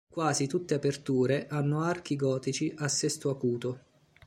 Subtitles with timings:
[0.09, 3.81] Quasi tutte aperture hanno archi gotici a sesto acuto.